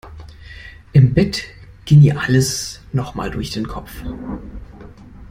Im 0.93 1.13
Bett 1.13 1.43
ging 1.85 2.01
ihr 2.01 2.19
alles 2.19 2.81
noch 2.91 3.13
mal 3.13 3.29
durch 3.29 3.51
den 3.51 3.67
Kopf. 3.67 4.01